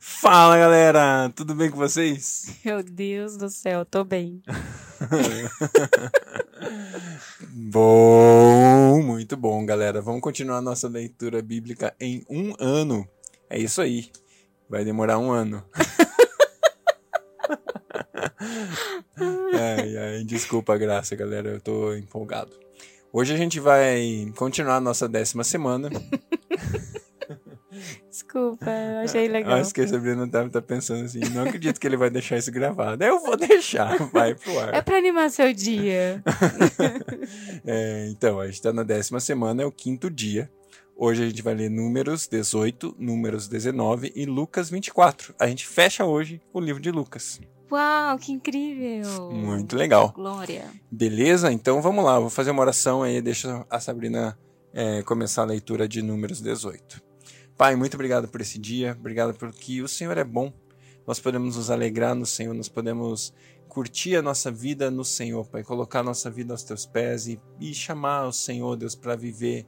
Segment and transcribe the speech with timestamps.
[0.00, 2.54] Fala galera, tudo bem com vocês?
[2.64, 4.40] Meu Deus do céu, tô bem.
[7.50, 10.00] bom, muito bom, galera.
[10.00, 13.08] Vamos continuar nossa leitura bíblica em um ano.
[13.50, 14.12] É isso aí.
[14.70, 15.64] Vai demorar um ano.
[19.52, 21.48] ai, ai, desculpa graça, galera.
[21.48, 22.52] Eu tô empolgado.
[23.12, 25.90] Hoje a gente vai continuar nossa décima semana.
[28.08, 29.58] Desculpa, eu achei legal.
[29.58, 32.50] Acho que a Sabrina tá, tá pensando assim, não acredito que ele vai deixar isso
[32.50, 33.02] gravado.
[33.02, 34.74] Eu vou deixar, vai pro ar.
[34.74, 36.22] É pra animar seu dia.
[37.66, 40.50] é, então, a gente tá na décima semana, é o quinto dia.
[40.96, 45.32] Hoje a gente vai ler Números 18, Números 19 e Lucas 24.
[45.38, 47.40] A gente fecha hoje o livro de Lucas.
[47.70, 49.30] Uau, que incrível!
[49.30, 50.10] Muito legal.
[50.10, 50.64] Glória.
[50.90, 51.52] Beleza?
[51.52, 54.36] Então vamos lá, vou fazer uma oração aí, deixa a Sabrina
[54.72, 57.07] é, começar a leitura de Números 18.
[57.58, 60.52] Pai, muito obrigado por esse dia, obrigado porque o Senhor é bom.
[61.04, 63.34] Nós podemos nos alegrar no Senhor, nós podemos
[63.68, 67.40] curtir a nossa vida no Senhor, Pai, colocar a nossa vida aos teus pés e,
[67.58, 69.66] e chamar o Senhor, Deus, para viver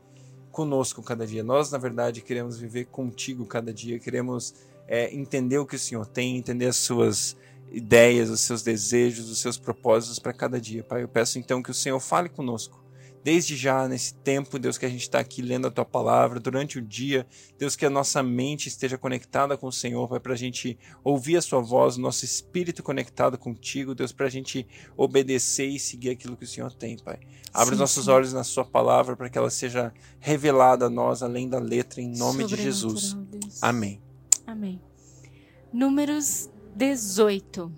[0.53, 1.43] conosco cada dia.
[1.43, 4.55] Nós, na verdade, queremos viver contigo cada dia, queremos
[4.87, 7.37] é, entender o que o Senhor tem, entender as suas
[7.73, 10.85] ideias, os seus desejos, os seus propósitos para cada dia.
[10.85, 12.80] Pai, eu peço então que o Senhor fale conosco
[13.23, 16.79] desde já nesse tempo, Deus, que a gente está aqui lendo a tua palavra durante
[16.79, 17.27] o dia,
[17.59, 21.37] Deus, que a nossa mente esteja conectada com o Senhor, Pai, para a gente ouvir
[21.37, 26.11] a Sua voz, o nosso espírito conectado contigo, Deus, para a gente obedecer e seguir
[26.11, 27.19] aquilo que o Senhor tem, Pai.
[27.53, 28.11] Abre sim, os nossos sim.
[28.11, 32.17] olhos na Sua palavra para que ela seja revelada a nós, além da letra, em
[32.17, 33.17] nome de Jesus.
[33.61, 34.01] Amém.
[34.47, 34.81] Amém.
[35.73, 37.71] Números 18.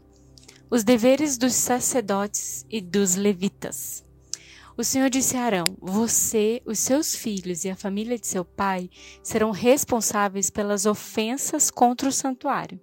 [0.71, 4.03] Os deveres dos sacerdotes e dos levitas.
[4.77, 8.89] O Senhor disse a Arão: Você, os seus filhos e a família de seu pai
[9.23, 12.81] serão responsáveis pelas ofensas contra o santuário.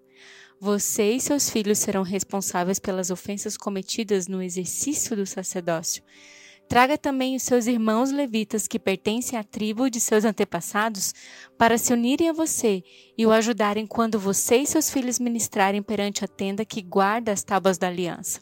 [0.60, 6.04] Você e seus filhos serão responsáveis pelas ofensas cometidas no exercício do sacerdócio.
[6.70, 11.16] Traga também os seus irmãos levitas que pertencem à tribo de seus antepassados
[11.58, 12.84] para se unirem a você
[13.18, 17.42] e o ajudarem quando você e seus filhos ministrarem perante a tenda que guarda as
[17.42, 18.40] tábuas da aliança.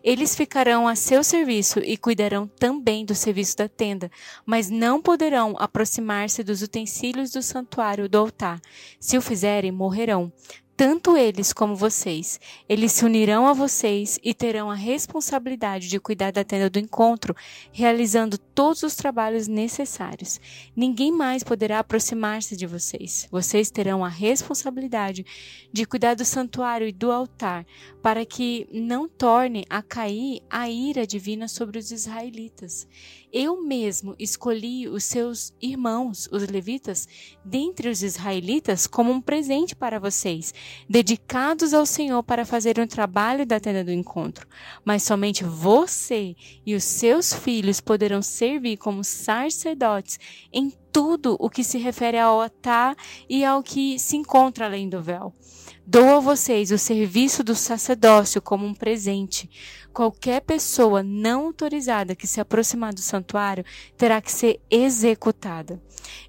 [0.00, 4.12] Eles ficarão a seu serviço e cuidarão também do serviço da tenda,
[4.44, 8.60] mas não poderão aproximar-se dos utensílios do santuário do altar.
[9.00, 10.32] Se o fizerem, morrerão
[10.76, 12.38] tanto eles como vocês.
[12.68, 17.34] Eles se unirão a vocês e terão a responsabilidade de cuidar da tenda do encontro,
[17.72, 20.38] realizando todos os trabalhos necessários.
[20.76, 23.26] Ninguém mais poderá aproximar-se de vocês.
[23.30, 25.24] Vocês terão a responsabilidade
[25.72, 27.64] de cuidar do santuário e do altar,
[28.02, 32.86] para que não torne a cair a ira divina sobre os israelitas.
[33.32, 37.08] Eu mesmo escolhi os seus irmãos, os levitas,
[37.44, 40.54] dentre os israelitas, como um presente para vocês
[40.88, 44.46] dedicados ao Senhor para fazer um trabalho da tenda do encontro.
[44.84, 46.34] Mas somente você
[46.64, 50.18] e os seus filhos poderão servir como sacerdotes
[50.52, 52.96] em tudo o que se refere ao altar
[53.28, 55.34] e ao que se encontra além do véu.
[55.86, 59.48] Dou a vocês o serviço do sacerdócio como um presente.
[59.92, 63.64] Qualquer pessoa não autorizada que se aproximar do santuário
[63.96, 65.80] terá que ser executada.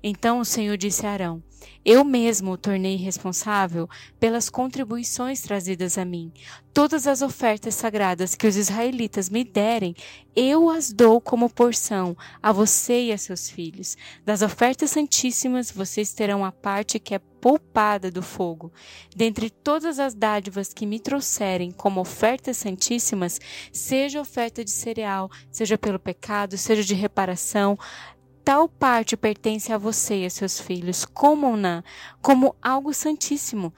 [0.04, 1.44] Então o Senhor disse a Arão:
[1.84, 6.32] eu mesmo o tornei responsável pelas contribuições trazidas a mim.
[6.74, 9.96] Todas as ofertas sagradas que os israelitas me derem,
[10.36, 13.98] eu as dou como porção a você e a seus filhos.
[14.24, 18.72] Das ofertas santíssimas, vocês terão a parte que é poupada do fogo.
[19.16, 23.40] Dentre todas as dádivas que me trouxerem como ofertas santíssimas,
[23.72, 27.78] seja oferta de cereal, seja pelo pecado, seja de reparação,
[28.48, 31.84] tal parte pertence a você e a seus filhos, como-na,
[32.22, 33.74] como algo santíssimo.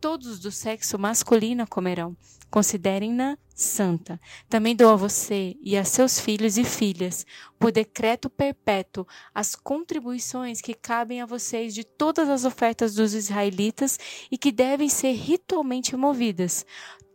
[0.00, 2.16] Todos do sexo masculino comerão.
[2.50, 4.18] Considerem-na santa.
[4.48, 7.26] Também dou a você e a seus filhos e filhas,
[7.58, 13.98] por decreto perpétuo, as contribuições que cabem a vocês de todas as ofertas dos israelitas
[14.30, 16.64] e que devem ser ritualmente movidas.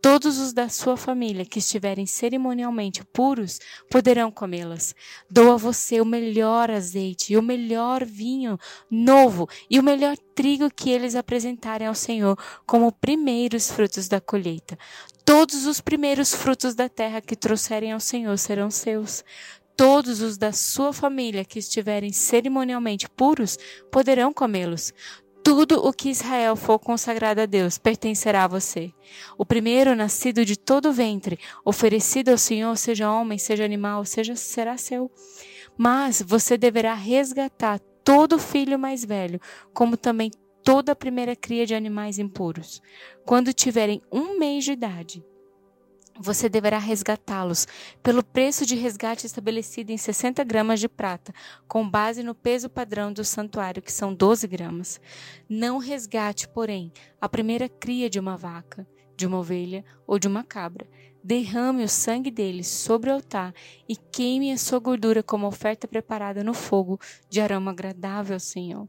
[0.01, 3.59] Todos os da sua família que estiverem cerimonialmente puros
[3.91, 4.95] poderão comê-las.
[5.29, 8.57] Dou a você o melhor azeite e o melhor vinho
[8.89, 14.79] novo e o melhor trigo que eles apresentarem ao Senhor como primeiros frutos da colheita.
[15.25, 19.23] Todos os primeiros frutos da terra que trouxerem ao Senhor serão seus.
[19.75, 23.57] Todos os da sua família que estiverem cerimonialmente puros
[23.91, 24.93] poderão comê-los.
[25.51, 28.93] Tudo o que Israel for consagrado a Deus pertencerá a você.
[29.35, 34.77] O primeiro nascido de todo ventre, oferecido ao Senhor, seja homem, seja animal, seja será
[34.77, 35.11] seu.
[35.75, 39.41] Mas você deverá resgatar todo filho mais velho,
[39.73, 40.29] como também
[40.63, 42.79] toda a primeira cria de animais impuros.
[43.25, 45.25] Quando tiverem um mês de idade,
[46.19, 47.65] você deverá resgatá-los
[48.03, 51.33] pelo preço de resgate estabelecido em 60 gramas de prata,
[51.67, 54.99] com base no peso padrão do santuário, que são 12 gramas.
[55.47, 58.85] Não resgate, porém, a primeira cria de uma vaca,
[59.15, 60.87] de uma ovelha ou de uma cabra.
[61.23, 63.53] Derrame o sangue deles sobre o altar
[63.87, 66.99] e queime a sua gordura como oferta preparada no fogo
[67.29, 68.87] de aroma agradável ao Senhor.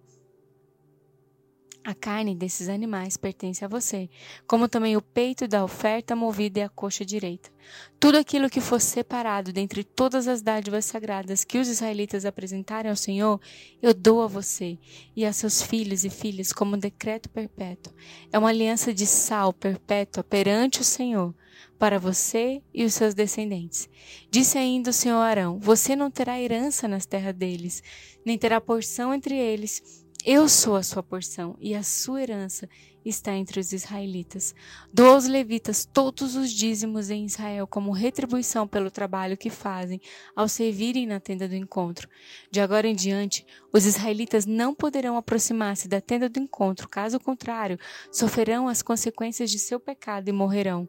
[1.83, 4.11] A carne desses animais pertence a você,
[4.47, 7.51] como também o peito da oferta movida e a coxa direita.
[7.99, 12.97] Tudo aquilo que for separado dentre todas as dádivas sagradas que os israelitas apresentarem ao
[12.97, 13.41] Senhor,
[13.81, 14.79] eu dou a você
[15.17, 17.95] e a seus filhos e filhas como um decreto perpétuo.
[18.31, 21.35] É uma aliança de sal perpétua perante o Senhor,
[21.79, 23.89] para você e os seus descendentes.
[24.31, 27.83] Disse ainda o Senhor Arão: Você não terá herança nas terras deles,
[28.23, 32.69] nem terá porção entre eles eu sou a sua porção e a sua herança
[33.05, 34.55] está entre os israelitas.
[34.93, 40.01] Dou aos levitas todos os dízimos em Israel como retribuição pelo trabalho que fazem
[40.37, 42.09] ao servirem na tenda do encontro.
[42.51, 47.79] De agora em diante, os israelitas não poderão aproximar-se da tenda do encontro, caso contrário,
[48.11, 50.89] sofrerão as consequências de seu pecado e morrerão.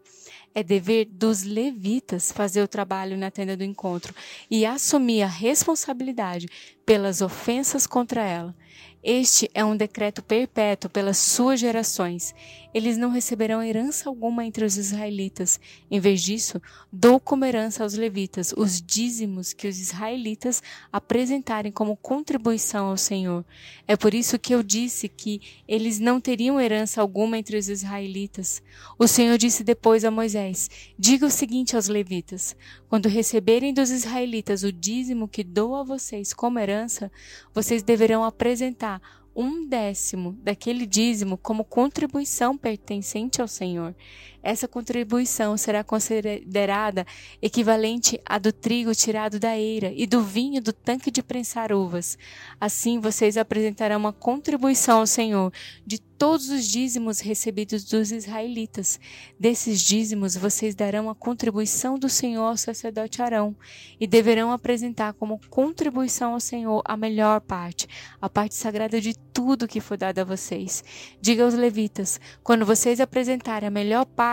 [0.53, 4.13] É dever dos levitas fazer o trabalho na tenda do encontro
[4.49, 6.47] e assumir a responsabilidade
[6.85, 8.55] pelas ofensas contra ela.
[9.03, 12.35] Este é um decreto perpétuo pelas suas gerações.
[12.71, 15.59] Eles não receberão herança alguma entre os israelitas.
[15.89, 16.61] Em vez disso,
[16.91, 20.61] dou como herança aos levitas os dízimos que os israelitas
[20.91, 23.43] apresentarem como contribuição ao Senhor.
[23.87, 28.61] É por isso que eu disse que eles não teriam herança alguma entre os israelitas.
[28.99, 32.55] O Senhor disse depois a Moisés: Diga o seguinte aos levitas:
[32.91, 37.09] quando receberem dos israelitas o dízimo que dou a vocês como herança,
[37.53, 39.01] vocês deverão apresentar
[39.33, 43.95] um décimo daquele dízimo como contribuição pertencente ao Senhor.
[44.43, 47.05] Essa contribuição será considerada
[47.41, 52.17] equivalente à do trigo tirado da eira e do vinho do tanque de prensar uvas.
[52.59, 55.51] Assim vocês apresentarão uma contribuição ao Senhor
[55.85, 58.99] de todos os dízimos recebidos dos israelitas.
[59.39, 63.55] Desses dízimos vocês darão a contribuição do Senhor ao sacerdote Arão
[63.99, 67.87] e deverão apresentar como contribuição ao Senhor a melhor parte,
[68.21, 70.83] a parte sagrada de tudo que for dado a vocês.
[71.19, 74.30] Diga aos levitas: quando vocês apresentarem a melhor parte,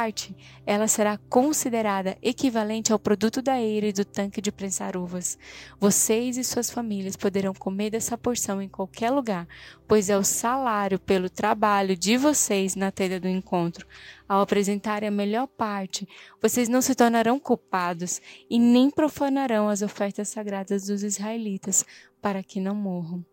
[0.67, 5.39] ela será considerada equivalente ao produto da eira e do tanque de prensar uvas.
[5.81, 9.49] Vocês e suas famílias poderão comer dessa porção em qualquer lugar,
[9.87, 13.87] pois é o salário pelo trabalho de vocês na tenda do encontro.
[14.29, 16.07] Ao apresentarem a melhor parte,
[16.41, 21.85] vocês não se tornarão culpados e nem profanarão as ofertas sagradas dos israelitas,
[22.21, 23.25] para que não morram.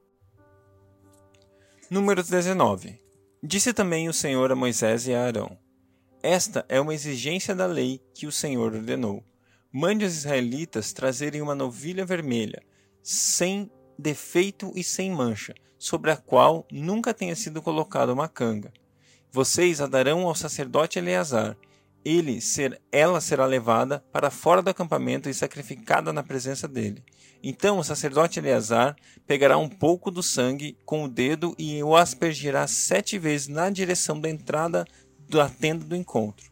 [1.89, 3.00] Número 19.
[3.44, 5.56] Disse também o Senhor a Moisés e a Arão:
[6.27, 9.24] Esta é uma exigência da lei que o Senhor ordenou.
[9.72, 12.63] Mande os israelitas trazerem uma novilha vermelha,
[13.04, 18.74] sem defeito e sem mancha, sobre a qual nunca tenha sido colocada uma canga.
[19.31, 21.56] Vocês a darão ao sacerdote Eleazar.
[22.04, 27.04] Ele ser, ela será levada para fora do acampamento e sacrificada na presença dele.
[27.44, 28.95] Então o sacerdote Eleazar
[29.27, 34.19] pegará um pouco do sangue com o dedo e o aspergirá sete vezes na direção
[34.19, 34.88] da entrada
[35.30, 36.50] da tenda do encontro.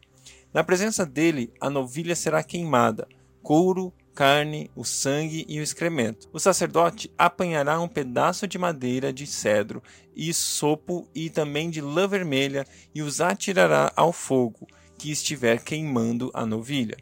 [0.54, 3.08] Na presença dele, a novilha será queimada,
[3.42, 6.30] couro, carne, o sangue e o excremento.
[6.32, 9.82] O sacerdote apanhará um pedaço de madeira de cedro
[10.16, 16.30] e sopo e também de lã vermelha e os atirará ao fogo que estiver queimando
[16.34, 16.98] a novilha.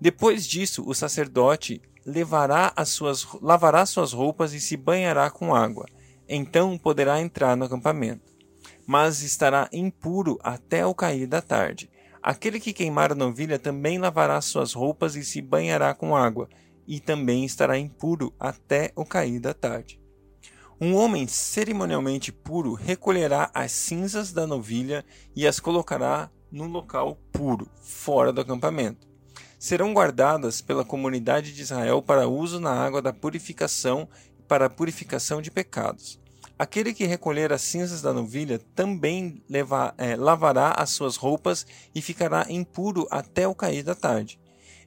[0.00, 5.86] Depois disso, o sacerdote levará as suas, lavará suas roupas e se banhará com água.
[6.28, 8.29] Então poderá entrar no acampamento.
[8.92, 11.88] Mas estará impuro até o cair da tarde.
[12.20, 16.48] Aquele que queimar a novilha também lavará suas roupas e se banhará com água,
[16.88, 20.00] e também estará impuro até o cair da tarde.
[20.80, 25.04] Um homem cerimonialmente puro recolherá as cinzas da novilha
[25.36, 29.06] e as colocará no local puro, fora do acampamento.
[29.56, 34.08] Serão guardadas pela comunidade de Israel para uso na água da purificação
[34.48, 36.19] para a purificação de pecados.
[36.60, 39.42] Aquele que recolher as cinzas da novilha também
[39.96, 44.38] é, lavará as suas roupas e ficará impuro até o cair da tarde.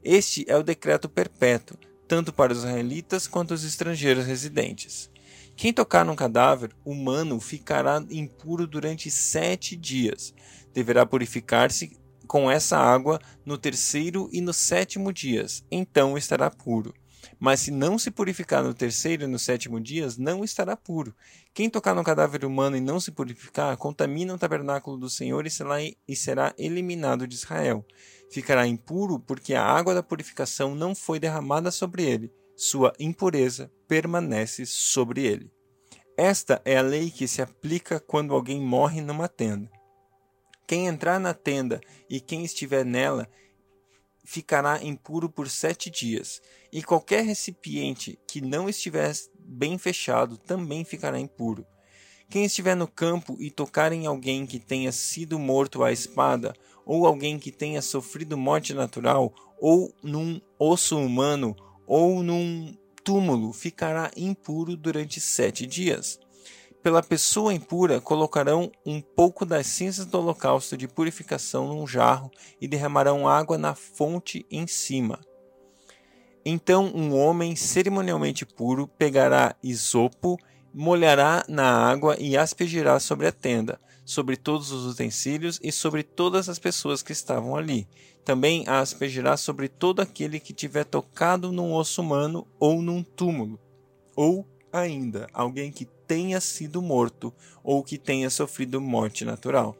[0.03, 1.75] Este é o decreto perpétuo,
[2.08, 5.10] tanto para os israelitas quanto os estrangeiros residentes.
[5.56, 10.32] Quem tocar num cadáver humano ficará impuro durante sete dias.
[10.75, 16.94] Deverá purificar-se com essa água no terceiro e no sétimo dias, então estará puro
[17.39, 21.15] Mas se não se purificar no terceiro e no sétimo dias, não estará puro.
[21.53, 26.15] Quem tocar no cadáver humano e não se purificar, contamina o tabernáculo do Senhor e
[26.15, 27.86] será, eliminado de Israel.
[28.32, 32.32] Ficará impuro porque a água da purificação não foi derramada sobre ele.
[32.56, 35.51] Sua impureza permanece sobre ele.
[36.18, 39.70] Esta é a lei que se aplica quando alguém morre numa tenda.
[40.68, 43.27] Quem entrar na tenda e quem estiver nela
[44.24, 51.20] ficará impuro por sete dias, e qualquer recipiente que não estiver bem fechado também ficará
[51.20, 51.65] impuro.
[52.30, 56.53] Quem estiver no campo e tocar em alguém que tenha sido morto à espada,
[56.86, 64.10] ou alguém que tenha sofrido morte natural, ou num osso humano, ou num túmulo, ficará
[64.15, 66.20] impuro durante sete dias
[66.84, 72.68] pela pessoa impura colocarão um pouco das cinzas do holocausto de purificação num jarro e
[72.68, 75.22] derramarão água na fonte em cima.
[76.46, 80.38] Então um homem cerimonialmente puro pegará isopo,
[80.74, 86.50] molhará na água e aspergirá sobre a tenda, sobre todos os utensílios e sobre todas
[86.50, 87.88] as pessoas que estavam ali.
[88.25, 93.58] Também a aspergirá sobre todo aquele que tiver tocado num osso humano ou num túmulo,
[94.18, 99.75] ou ainda alguém que tenha sido morto ou que tenha sofrido morte natural.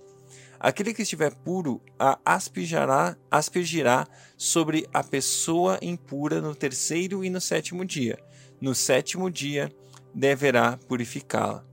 [0.60, 7.40] Aquele que estiver puro a aspergirá, aspergirá sobre a pessoa impura no terceiro e no
[7.40, 8.18] sétimo dia.
[8.60, 9.72] No sétimo dia
[10.12, 11.64] deverá purificá-la.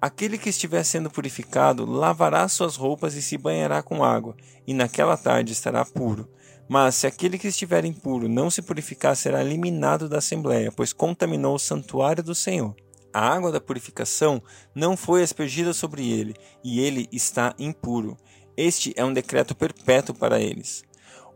[0.00, 5.16] Aquele que estiver sendo purificado lavará suas roupas e se banhará com água, e naquela
[5.16, 6.28] tarde estará puro.
[6.68, 11.56] Mas se aquele que estiver impuro não se purificar, será eliminado da assembleia, pois contaminou
[11.56, 12.76] o santuário do Senhor.
[13.12, 14.42] A água da purificação
[14.74, 18.16] não foi aspergida sobre ele, e ele está impuro.
[18.56, 20.82] Este é um decreto perpétuo para eles.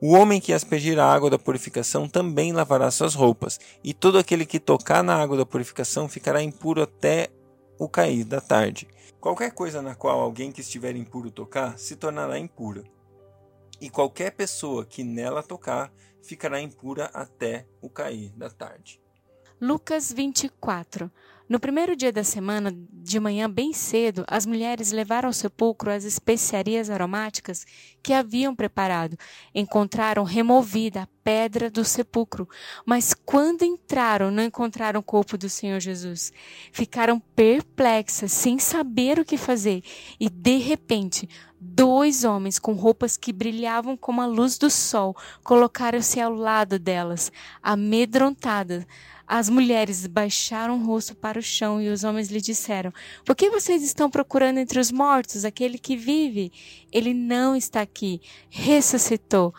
[0.00, 4.47] O homem que aspergir a água da purificação também lavará suas roupas, e todo aquele
[4.47, 7.28] que tocar na água da purificação ficará impuro até
[7.78, 8.88] o cair da tarde.
[9.21, 12.85] Qualquer coisa na qual alguém que estiver impuro tocar se tornará impura,
[13.80, 15.92] e qualquer pessoa que nela tocar
[16.23, 19.00] ficará impura até o cair da tarde.
[19.60, 21.10] Lucas 24
[21.48, 26.02] no primeiro dia da semana, de manhã bem cedo, as mulheres levaram ao sepulcro as
[26.02, 27.64] especiarias aromáticas
[28.02, 29.16] que haviam preparado.
[29.54, 32.48] Encontraram removida a pedra do sepulcro,
[32.84, 36.32] mas quando entraram, não encontraram o corpo do Senhor Jesus.
[36.72, 39.84] Ficaram perplexas, sem saber o que fazer,
[40.18, 41.28] e de repente,
[41.75, 47.32] dois homens com roupas que brilhavam como a luz do sol colocaram-se ao lado delas,
[47.62, 48.87] amedrontadas
[49.26, 52.92] as mulheres baixaram o rosto para o chão e os homens lhe disseram:
[53.25, 56.52] Por que vocês estão procurando entre os mortos aquele que vive?
[56.92, 59.52] Ele não está aqui, ressuscitou.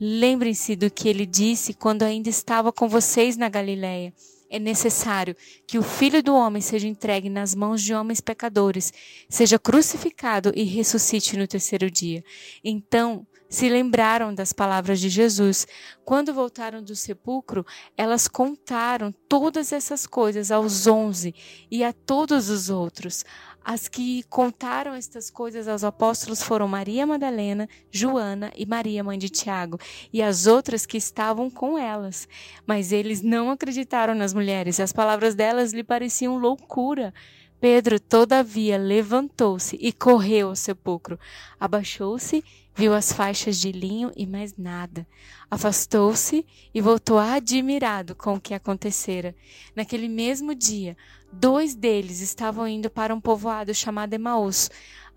[0.00, 4.14] Lembrem-se do que ele disse quando ainda estava com vocês na Galiléia.
[4.50, 8.92] É necessário que o Filho do Homem seja entregue nas mãos de homens pecadores,
[9.28, 12.24] seja crucificado e ressuscite no terceiro dia.
[12.64, 15.66] Então se lembraram das palavras de Jesus.
[16.04, 17.66] Quando voltaram do sepulcro,
[17.96, 21.34] elas contaram todas essas coisas aos onze
[21.68, 23.24] e a todos os outros.
[23.64, 29.28] As que contaram estas coisas aos apóstolos foram Maria Madalena, Joana e Maria, mãe de
[29.28, 29.78] Tiago,
[30.12, 32.26] e as outras que estavam com elas.
[32.66, 37.12] Mas eles não acreditaram nas mulheres, as palavras delas lhe pareciam loucura.
[37.60, 41.18] Pedro, todavia, levantou-se e correu ao sepulcro.
[41.58, 42.42] Abaixou-se
[42.80, 45.06] Viu as faixas de linho e mais nada.
[45.50, 49.34] Afastou-se e voltou admirado com o que acontecera.
[49.76, 50.96] Naquele mesmo dia,
[51.30, 54.70] dois deles estavam indo para um povoado chamado Emaús,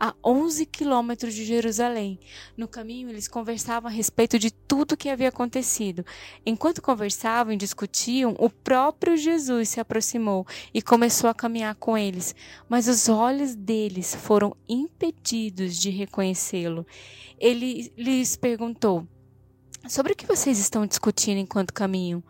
[0.04, 2.20] a 11 quilômetros de Jerusalém.
[2.58, 6.06] No caminho, eles conversavam a respeito de tudo o que havia acontecido.
[6.46, 12.36] Enquanto conversavam e discutiam, o próprio Jesus se aproximou e começou a caminhar com eles,
[12.68, 16.86] mas os olhos deles foram impedidos de reconhecê-lo.
[17.40, 19.08] Ele lhes perguntou:
[19.88, 22.22] Sobre o que vocês estão discutindo enquanto caminham?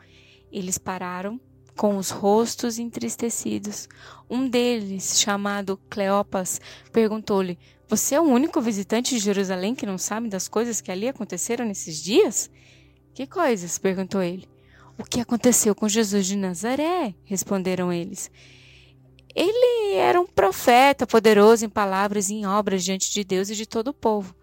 [0.51, 1.42] Eles pararam
[1.75, 3.88] com os rostos entristecidos.
[4.30, 6.62] Um deles, chamado Cleopas,
[6.92, 11.08] perguntou-lhe: Você é o único visitante de Jerusalém que não sabe das coisas que ali
[11.08, 12.50] aconteceram nesses dias?
[13.13, 13.77] Que coisas?
[13.77, 14.48] perguntou ele.
[14.98, 17.13] O que aconteceu com Jesus de Nazaré?
[17.24, 18.30] responderam eles.
[19.36, 23.65] Ele era um profeta poderoso em palavras e em obras diante de Deus e de
[23.65, 24.36] todo o povo.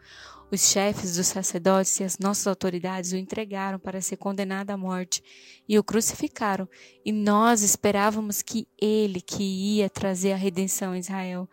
[0.52, 5.22] Os chefes dos sacerdotes e as nossas autoridades o entregaram para ser condenado à morte
[5.68, 6.68] e o crucificaram.
[7.04, 11.48] E nós esperávamos que ele que ia trazer a redenção a Israel.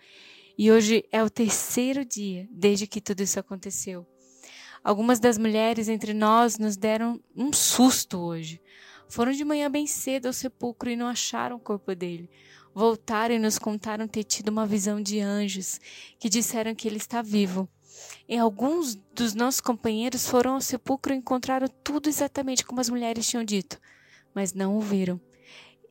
[0.57, 4.03] E hoje é o terceiro dia desde que tudo isso aconteceu.
[4.83, 8.59] Algumas das mulheres entre nós nos deram um susto hoje.
[9.07, 12.27] Foram de manhã bem cedo ao sepulcro e não acharam o corpo dele.
[12.73, 15.79] Voltaram e nos contaram ter tido uma visão de anjos
[16.19, 17.69] que disseram que ele está vivo.
[18.27, 23.27] E alguns dos nossos companheiros foram ao sepulcro e encontraram tudo exatamente como as mulheres
[23.27, 23.79] tinham dito,
[24.33, 25.19] mas não o viram.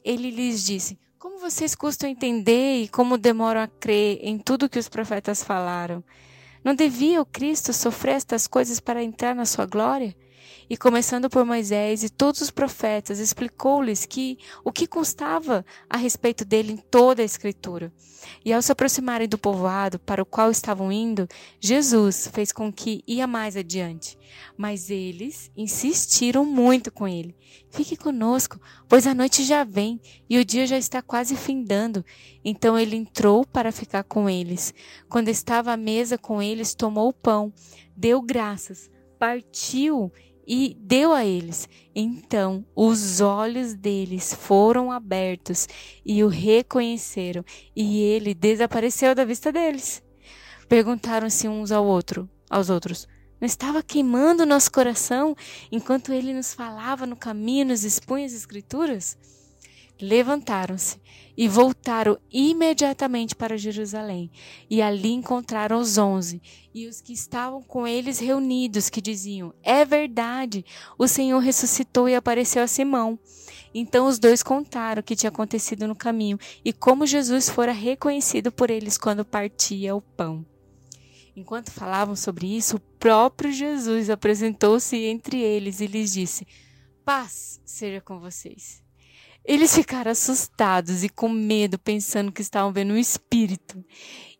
[0.05, 4.79] Ele lhes disse: Como vocês custam entender e como demoram a crer em tudo que
[4.79, 6.05] os profetas falaram?
[6.63, 10.17] Não devia o Cristo sofrer estas coisas para entrar na sua glória?
[10.69, 16.45] E começando por Moisés e todos os profetas, explicou-lhes que o que constava a respeito
[16.45, 17.93] dele em toda a escritura.
[18.45, 21.29] E ao se aproximarem do povoado para o qual estavam indo,
[21.61, 24.19] Jesus fez com que ia mais adiante.
[24.57, 27.37] Mas eles insistiram muito com ele.
[27.71, 32.05] Fique conosco, pois a noite já vem e o dia já está quase findando.
[32.45, 34.75] Então ele entrou para ficar com eles.
[35.09, 37.53] Quando estava à mesa com eles, tomou o pão,
[37.97, 40.13] deu graças, partiu
[40.47, 41.69] e deu a eles.
[41.95, 45.69] Então os olhos deles foram abertos
[46.05, 50.03] e o reconheceram, e ele desapareceu da vista deles.
[50.69, 53.09] Perguntaram-se uns ao outro, aos outros:
[53.41, 55.35] Não estava queimando nosso coração
[55.71, 59.17] enquanto ele nos falava no caminho, nos expunha as escrituras?
[60.01, 61.01] Levantaram-se
[61.37, 64.31] e voltaram imediatamente para Jerusalém.
[64.69, 66.41] E ali encontraram os onze
[66.75, 70.65] e os que estavam com eles reunidos, que diziam: É verdade,
[70.99, 73.19] o Senhor ressuscitou e apareceu a Simão.
[73.75, 78.51] Então os dois contaram o que tinha acontecido no caminho e como Jesus fora reconhecido
[78.51, 80.45] por eles quando partia o pão.
[81.35, 86.47] Enquanto falavam sobre isso, o próprio Jesus apresentou-se entre eles e lhes disse:
[87.05, 88.86] Paz seja com vocês.
[89.47, 93.85] Eles ficaram assustados e com medo, pensando que estavam vendo um espírito.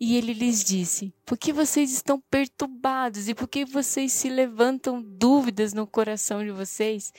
[0.01, 5.01] E ele lhes disse: Por que vocês estão perturbados e por que vocês se levantam
[5.01, 7.13] dúvidas no coração de vocês?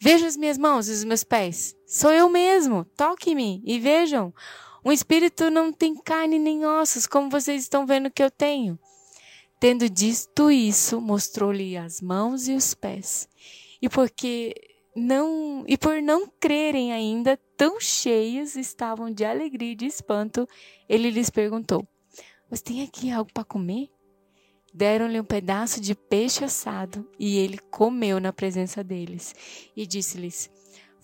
[0.00, 1.76] Vejam as minhas mãos e os meus pés.
[1.86, 2.86] Sou eu mesmo.
[2.96, 4.32] Toque-me e vejam.
[4.82, 8.78] Um espírito não tem carne nem ossos, como vocês estão vendo que eu tenho.
[9.60, 13.28] Tendo dito isso, mostrou-lhe as mãos e os pés.
[13.82, 14.54] E porque
[14.96, 20.48] não e por não crerem ainda tão cheios estavam de alegria e de espanto,
[20.88, 21.86] ele lhes perguntou:
[22.48, 23.90] Você tem aqui algo para comer?
[24.72, 29.34] Deram-lhe um pedaço de peixe assado e ele comeu na presença deles
[29.76, 30.50] e disse-lhes: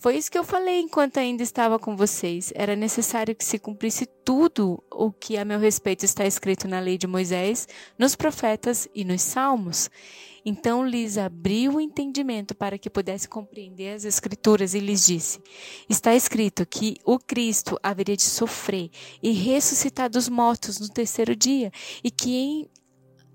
[0.03, 2.51] foi isso que eu falei enquanto ainda estava com vocês.
[2.53, 6.97] Era necessário que se cumprisse tudo o que a meu respeito está escrito na lei
[6.97, 9.89] de Moisés, nos profetas e nos salmos.
[10.45, 15.39] Então lhes abriu o entendimento para que pudesse compreender as Escrituras e lhes disse:
[15.87, 18.89] Está escrito que o Cristo haveria de sofrer
[19.21, 21.71] e ressuscitar dos mortos no terceiro dia,
[22.03, 22.69] e que em,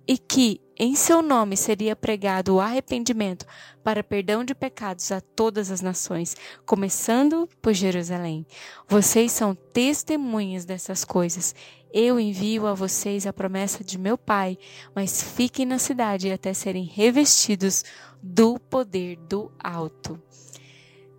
[0.07, 3.45] e que em seu nome seria pregado o arrependimento
[3.83, 8.47] para perdão de pecados a todas as nações, começando por Jerusalém.
[8.87, 11.55] Vocês são testemunhas dessas coisas.
[11.93, 14.57] Eu envio a vocês a promessa de meu Pai,
[14.95, 17.85] mas fiquem na cidade até serem revestidos
[18.23, 20.21] do poder do alto.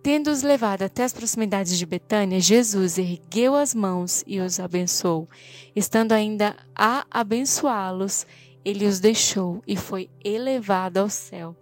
[0.02, 5.28] Tendo-os levado até as proximidades de Betânia, Jesus ergueu as mãos e os abençoou.
[5.76, 8.26] Estando ainda a abençoá-los,
[8.64, 11.56] ele os deixou e foi elevado ao céu.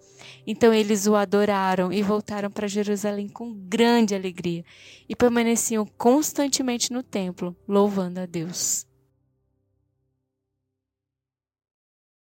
[0.47, 4.65] Então eles o adoraram e voltaram para Jerusalém com grande alegria
[5.09, 8.88] e permaneciam constantemente no templo, louvando a Deus.